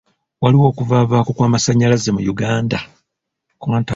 Waliwo 0.41 0.65
okuvavaako 0.71 1.29
kw'amasannyalaze 1.37 2.09
mu 2.15 2.21
Uganda. 2.33 2.77